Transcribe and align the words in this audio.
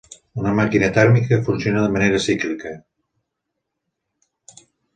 Una 0.43 0.53
màquina 0.59 0.87
tèrmica 0.95 1.39
funciona 1.49 1.83
de 1.83 1.93
manera 1.97 2.21
cíclica. 2.25 2.73